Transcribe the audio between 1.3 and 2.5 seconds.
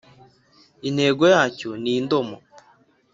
yacyo ni indomo,